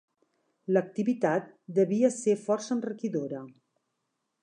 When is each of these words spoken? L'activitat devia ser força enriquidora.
L'activitat 0.77 1.53
devia 1.81 2.11
ser 2.17 2.37
força 2.49 2.75
enriquidora. 2.79 3.47